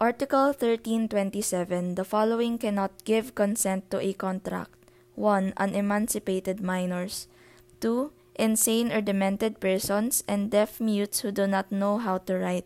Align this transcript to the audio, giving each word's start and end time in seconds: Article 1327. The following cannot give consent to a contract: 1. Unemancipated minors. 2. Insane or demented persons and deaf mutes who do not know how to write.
Article 0.00 0.56
1327. 0.56 1.94
The 1.94 2.08
following 2.08 2.56
cannot 2.56 3.04
give 3.04 3.34
consent 3.36 3.92
to 3.92 4.00
a 4.00 4.16
contract: 4.16 4.72
1. 5.12 5.52
Unemancipated 5.60 6.64
minors. 6.64 7.28
2. 7.84 8.08
Insane 8.40 8.88
or 8.96 9.04
demented 9.04 9.60
persons 9.60 10.24
and 10.24 10.48
deaf 10.48 10.80
mutes 10.80 11.20
who 11.20 11.28
do 11.28 11.44
not 11.46 11.68
know 11.68 11.98
how 12.00 12.16
to 12.16 12.32
write. 12.32 12.64